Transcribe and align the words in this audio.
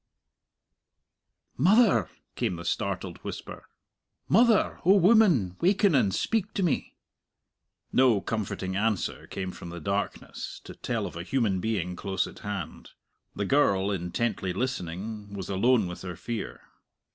"Mother!" 1.57 2.09
came 2.33 2.55
the 2.55 2.65
startled 2.65 3.19
whisper, 3.19 3.67
"mother! 4.27 4.79
O 4.83 4.95
woman, 4.97 5.57
waken 5.61 5.93
and 5.93 6.11
speak 6.11 6.55
to 6.55 6.63
me!" 6.63 6.95
No 7.93 8.19
comforting 8.19 8.75
answer 8.75 9.27
came 9.27 9.51
from 9.51 9.69
the 9.69 9.79
darkness 9.79 10.59
to 10.63 10.73
tell 10.73 11.05
of 11.05 11.15
a 11.15 11.21
human 11.21 11.59
being 11.59 11.95
close 11.95 12.25
at 12.25 12.39
hand; 12.39 12.93
the 13.35 13.45
girl, 13.45 13.91
intently 13.91 14.53
listening, 14.53 15.35
was 15.35 15.49
alone 15.49 15.85
with 15.85 16.01
her 16.01 16.15
fear. 16.15 16.61